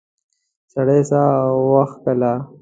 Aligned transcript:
سړی 0.73 0.99
ساه 1.09 1.31
وکیښله. 1.71 2.33